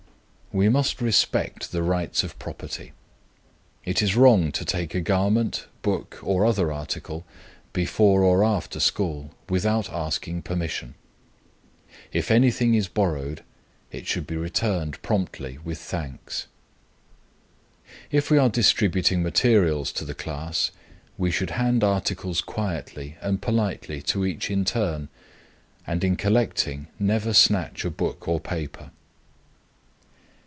[0.53, 2.91] We must respect the rights of property.
[3.85, 7.25] It is wrong to take a garment, book, or other article
[7.71, 10.95] before or after school without asking permission.
[12.11, 13.45] If anything is borrowed,
[13.93, 16.47] it should be returned promptly with thanks.
[18.11, 20.71] If we are distributing materials to the class,
[21.17, 25.07] we should hand articles quietly and politely to each in turn,
[25.87, 28.91] and in collecting never snatch a book or paper.